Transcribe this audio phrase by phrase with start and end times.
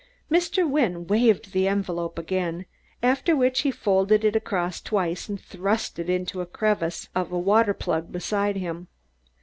[0.31, 0.67] Mr.
[0.67, 2.65] Wynne waved the envelope again,
[3.03, 7.37] after which he folded it across twice and thrust it into a crevice of a
[7.37, 8.87] water plug beside him.